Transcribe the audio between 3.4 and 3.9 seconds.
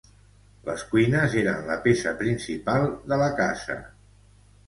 casa.